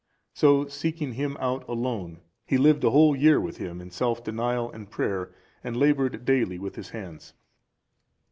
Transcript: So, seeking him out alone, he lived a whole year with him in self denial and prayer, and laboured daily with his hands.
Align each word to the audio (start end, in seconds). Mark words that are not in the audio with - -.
So, 0.33 0.67
seeking 0.67 1.11
him 1.13 1.37
out 1.39 1.63
alone, 1.69 2.21
he 2.47 2.57
lived 2.57 2.83
a 2.83 2.89
whole 2.89 3.15
year 3.15 3.39
with 3.39 3.57
him 3.57 3.79
in 3.79 3.91
self 3.91 4.23
denial 4.23 4.71
and 4.71 4.89
prayer, 4.89 5.31
and 5.63 5.77
laboured 5.77 6.25
daily 6.25 6.57
with 6.57 6.75
his 6.75 6.89
hands. 6.89 7.35